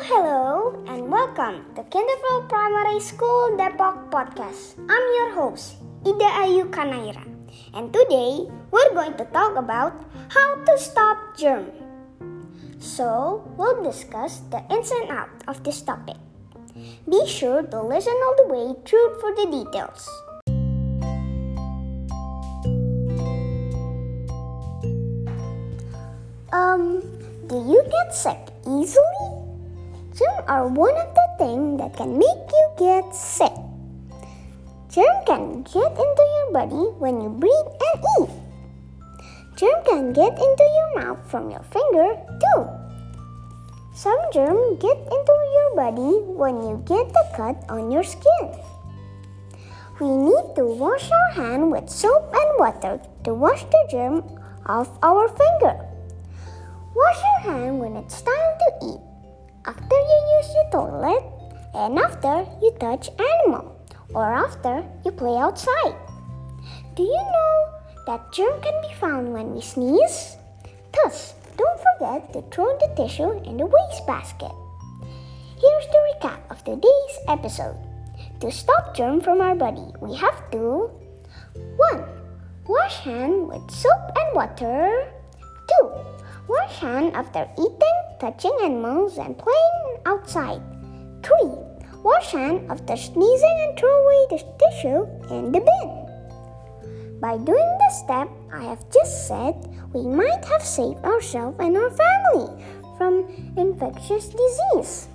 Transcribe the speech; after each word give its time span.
hello, 0.00 0.72
and 0.88 1.12
welcome 1.12 1.60
to 1.76 1.84
Kinderville 1.92 2.48
Primary 2.48 2.96
School 3.04 3.52
Depok 3.60 4.08
Podcast. 4.08 4.80
I'm 4.88 5.06
your 5.20 5.36
host, 5.36 5.76
Ida 6.08 6.40
Ayu 6.40 6.72
Kanaira, 6.72 7.20
and 7.76 7.92
today 7.92 8.48
we're 8.72 8.94
going 8.96 9.12
to 9.20 9.28
talk 9.28 9.60
about 9.60 9.92
how 10.32 10.56
to 10.64 10.74
stop 10.80 11.36
germ. 11.36 11.68
So, 12.80 13.44
we'll 13.60 13.84
discuss 13.84 14.40
the 14.48 14.64
ins 14.72 14.88
and 14.88 15.12
outs 15.12 15.44
of 15.44 15.60
this 15.68 15.84
topic. 15.84 16.16
Be 17.04 17.20
sure 17.28 17.60
to 17.60 17.82
listen 17.84 18.16
all 18.24 18.36
the 18.40 18.48
way 18.48 18.72
through 18.88 19.20
for 19.20 19.36
the 19.36 19.52
details. 19.52 20.08
Um, 26.56 27.04
do 27.52 27.60
you 27.68 27.84
get 27.84 28.16
sick 28.16 28.48
easily? 28.64 29.39
Germs 30.20 30.44
are 30.48 30.68
one 30.68 30.92
of 31.00 31.14
the 31.16 31.28
things 31.38 31.80
that 31.80 31.96
can 31.96 32.18
make 32.18 32.44
you 32.52 32.66
get 32.76 33.08
sick. 33.14 33.56
Germ 34.92 35.16
can 35.24 35.62
get 35.62 35.96
into 35.96 36.24
your 36.36 36.52
body 36.52 36.84
when 37.00 37.22
you 37.22 37.30
breathe 37.30 37.72
and 37.88 38.04
eat. 38.20 38.28
Germ 39.56 39.80
can 39.88 40.12
get 40.12 40.36
into 40.36 40.66
your 40.76 41.00
mouth 41.00 41.24
from 41.24 41.48
your 41.48 41.64
finger 41.72 42.20
too. 42.36 42.68
Some 43.94 44.20
germ 44.30 44.76
get 44.76 45.00
into 45.08 45.36
your 45.56 45.76
body 45.76 46.12
when 46.36 46.68
you 46.68 46.84
get 46.84 47.08
a 47.16 47.24
cut 47.34 47.56
on 47.70 47.90
your 47.90 48.04
skin. 48.04 48.52
We 50.00 50.08
need 50.08 50.52
to 50.56 50.66
wash 50.66 51.10
our 51.10 51.30
hand 51.32 51.72
with 51.72 51.88
soap 51.88 52.28
and 52.28 52.50
water 52.58 53.00
to 53.24 53.32
wash 53.32 53.64
the 53.64 53.88
germ 53.90 54.20
off 54.66 54.90
our 55.02 55.28
finger. 55.28 55.80
Wash 56.94 57.20
your 57.24 57.52
hand 57.54 57.80
when 57.80 57.96
it's 57.96 58.20
time 58.20 58.52
to 58.58 58.68
eat, 58.84 59.09
after 59.66 59.96
you 59.96 60.18
use 60.38 60.50
the 60.54 60.64
toilet, 60.72 61.24
and 61.74 61.98
after 61.98 62.46
you 62.62 62.72
touch 62.80 63.10
animal, 63.18 63.76
or 64.14 64.24
after 64.24 64.84
you 65.04 65.12
play 65.12 65.36
outside. 65.36 65.94
Do 66.96 67.02
you 67.02 67.22
know 67.32 67.54
that 68.06 68.32
germ 68.32 68.60
can 68.60 68.74
be 68.82 68.94
found 68.94 69.32
when 69.32 69.54
we 69.54 69.60
sneeze? 69.60 70.36
Thus, 70.92 71.34
don't 71.56 71.80
forget 71.80 72.32
to 72.32 72.42
throw 72.50 72.76
the 72.78 72.90
tissue 72.96 73.38
in 73.44 73.56
the 73.56 73.66
waste 73.66 74.06
basket. 74.06 74.52
Here's 75.60 75.86
the 75.92 76.00
recap 76.08 76.40
of 76.50 76.64
today's 76.64 77.14
episode. 77.28 77.76
To 78.40 78.50
stop 78.50 78.96
germ 78.96 79.20
from 79.20 79.40
our 79.40 79.54
body, 79.54 79.92
we 80.00 80.16
have 80.16 80.50
to 80.50 80.90
1. 81.76 82.04
Wash 82.66 82.96
hand 83.04 83.48
with 83.48 83.70
soap 83.70 84.16
and 84.16 84.34
water. 84.34 85.12
2. 85.80 85.92
Wash 86.48 86.76
hand 86.80 87.14
after 87.14 87.46
eating, 87.58 87.99
touching 88.20 88.56
animals, 88.62 89.18
and 89.18 89.36
playing 89.36 89.96
outside. 90.06 90.60
3. 91.22 91.32
Wash 92.04 92.32
hands 92.32 92.70
after 92.70 92.96
sneezing 92.96 93.58
and 93.64 93.78
throw 93.78 93.90
away 94.04 94.26
the 94.30 94.38
tissue 94.60 95.02
in 95.34 95.52
the 95.52 95.60
bin. 95.60 97.20
By 97.20 97.36
doing 97.36 97.70
the 97.78 97.90
step 97.90 98.28
I 98.52 98.64
have 98.64 98.84
just 98.90 99.28
said, 99.28 99.54
we 99.92 100.06
might 100.06 100.44
have 100.44 100.62
saved 100.62 101.04
ourselves 101.04 101.56
and 101.60 101.76
our 101.76 101.90
family 101.90 102.64
from 102.96 103.24
infectious 103.56 104.28
disease. 104.28 105.08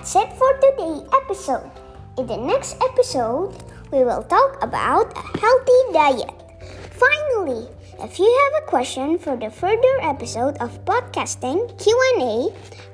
That's 0.00 0.16
it 0.16 0.32
for 0.32 0.48
today's 0.64 1.04
episode. 1.12 1.70
In 2.16 2.26
the 2.26 2.36
next 2.38 2.80
episode, 2.80 3.52
we 3.92 4.00
will 4.00 4.22
talk 4.22 4.56
about 4.64 5.12
a 5.12 5.20
healthy 5.36 5.80
diet. 5.92 6.32
Finally, 6.96 7.68
if 8.00 8.18
you 8.18 8.24
have 8.24 8.62
a 8.62 8.66
question 8.66 9.18
for 9.18 9.36
the 9.36 9.50
further 9.50 10.00
episode 10.00 10.56
of 10.56 10.72
podcasting 10.86 11.68
Q&A, 11.76 12.48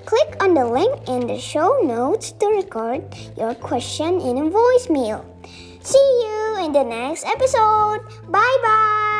click 0.05 0.43
on 0.43 0.55
the 0.55 0.67
link 0.67 1.07
in 1.07 1.29
the 1.29 1.39
show 1.39 1.79
notes 1.85 2.33
to 2.33 2.47
record 2.47 3.07
your 3.39 3.55
question 3.55 4.21
in 4.21 4.39
a 4.39 4.51
voicemail. 4.51 5.23
See 5.87 6.11
you 6.27 6.67
in 6.67 6.73
the 6.73 6.83
next 6.83 7.25
episode. 7.25 8.03
Bye 8.27 8.59
bye. 8.67 9.16